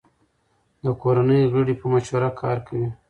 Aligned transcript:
د 0.83 0.85
کورنۍ 1.01 1.41
غړي 1.53 1.73
په 1.81 1.85
مشوره 1.93 2.29
کار 2.41 2.57
کوي. 2.67 2.87